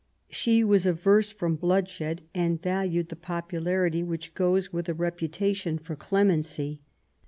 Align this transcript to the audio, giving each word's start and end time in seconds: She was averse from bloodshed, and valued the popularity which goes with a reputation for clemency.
She 0.31 0.63
was 0.63 0.87
averse 0.87 1.31
from 1.31 1.57
bloodshed, 1.57 2.23
and 2.33 2.59
valued 2.59 3.09
the 3.09 3.15
popularity 3.15 4.01
which 4.01 4.33
goes 4.33 4.73
with 4.73 4.89
a 4.89 4.95
reputation 4.95 5.77
for 5.77 5.95
clemency. 5.95 6.81